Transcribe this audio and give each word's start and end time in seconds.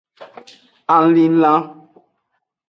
Alinlan. 0.95 1.61